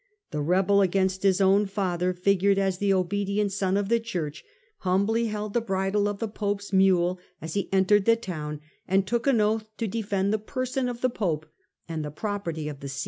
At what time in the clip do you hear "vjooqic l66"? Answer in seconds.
3.91-4.01